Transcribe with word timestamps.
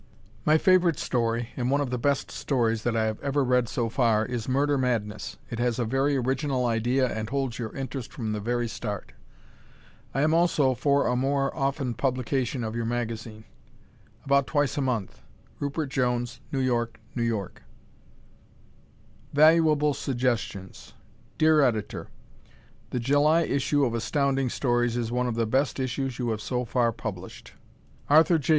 My 0.45 0.57
favorite 0.57 0.97
story, 0.97 1.49
and 1.55 1.69
one 1.69 1.79
of 1.79 1.91
the 1.91 1.99
best 1.99 2.31
stories 2.31 2.81
that 2.81 2.97
I 2.97 3.05
have 3.05 3.19
ever 3.21 3.43
read 3.43 3.69
so 3.69 3.87
far, 3.87 4.25
is 4.25 4.49
"Murder 4.49 4.75
Madness." 4.75 5.37
It 5.51 5.59
has 5.59 5.77
a 5.77 5.85
very 5.85 6.17
original 6.17 6.65
idea 6.65 7.07
and 7.07 7.29
holds 7.29 7.59
your 7.59 7.71
interest 7.75 8.11
from 8.11 8.31
the 8.31 8.39
very 8.39 8.67
start. 8.67 9.11
I 10.11 10.21
am 10.23 10.33
also 10.33 10.73
for 10.73 11.05
a 11.05 11.15
more 11.15 11.55
often 11.55 11.93
publication 11.93 12.63
of 12.63 12.75
your 12.75 12.85
magazine; 12.87 13.43
about 14.25 14.47
twice 14.47 14.75
a 14.75 14.81
month 14.81 15.21
Rupert 15.59 15.91
Jones, 15.91 16.39
New 16.51 16.57
York, 16.61 16.99
N. 17.15 17.31
Y. 17.31 17.47
Valuable 19.33 19.93
Suggestions 19.93 20.93
Dear 21.37 21.61
Editor: 21.61 22.07
The 22.89 22.99
July 22.99 23.41
issue 23.43 23.85
of 23.85 23.93
Astounding 23.93 24.49
Stories 24.49 24.97
is 24.97 25.11
one 25.11 25.27
of 25.27 25.35
the 25.35 25.45
best 25.45 25.79
issues 25.79 26.17
you 26.17 26.31
have 26.31 26.41
so 26.41 26.65
far 26.65 26.91
published. 26.91 27.53
Arthur 28.09 28.39
J. 28.39 28.49